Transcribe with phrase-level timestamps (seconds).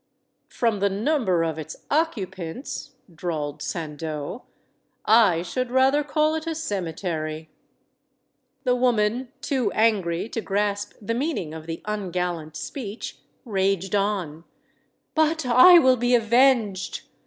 [0.49, 4.45] "From the number of its occupants," drawled San deau,
[5.05, 7.51] "I should rather call it a cemetery.
[8.63, 14.43] The woman, too angry to grasp the meaning of the ungallant speech, raged on:
[15.13, 17.03] "But I will be avenged.